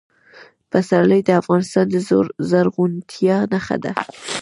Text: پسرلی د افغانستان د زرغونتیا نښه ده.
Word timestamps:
پسرلی 0.71 1.21
د 1.25 1.29
افغانستان 1.41 1.85
د 1.91 1.95
زرغونتیا 2.49 3.37
نښه 3.51 3.77
ده. 3.83 3.91